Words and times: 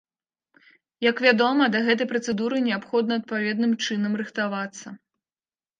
Як 1.09 1.21
вядома, 1.25 1.63
да 1.75 1.81
гэтай 1.89 2.07
працэдуры 2.15 2.57
неабходна 2.69 3.13
адпаведным 3.23 3.79
чынам 3.87 4.11
рыхтавацца. 4.25 4.87